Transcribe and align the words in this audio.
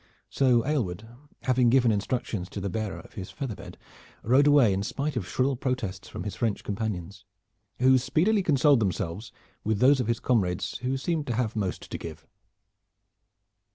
So 0.31 0.65
Aylward, 0.65 1.07
having 1.43 1.69
given 1.69 1.91
instructions 1.91 2.49
to 2.49 2.59
the 2.59 2.71
bearer 2.71 2.97
of 3.01 3.13
his 3.13 3.29
feather 3.29 3.53
bed, 3.53 3.77
rode 4.23 4.47
away 4.47 4.73
in 4.73 4.81
spite 4.81 5.15
of 5.15 5.27
shrill 5.27 5.55
protests 5.55 6.07
from 6.07 6.23
his 6.23 6.33
French 6.33 6.63
companions, 6.63 7.23
who 7.77 7.99
speedily 7.99 8.41
consoled 8.41 8.79
themselves 8.79 9.31
with 9.63 9.77
those 9.77 9.99
of 9.99 10.07
his 10.07 10.19
comrades 10.19 10.79
who 10.79 10.97
seemed 10.97 11.27
to 11.27 11.35
have 11.35 11.55
most 11.55 11.91
to 11.91 11.99
give. 11.99 12.25